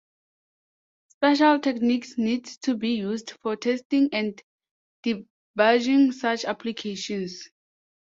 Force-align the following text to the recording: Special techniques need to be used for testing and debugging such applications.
Special 1.09 1.59
techniques 1.59 2.17
need 2.17 2.45
to 2.63 2.73
be 2.75 2.95
used 2.95 3.33
for 3.43 3.55
testing 3.55 4.09
and 4.11 4.41
debugging 5.05 6.11
such 6.11 6.43
applications. 6.43 7.47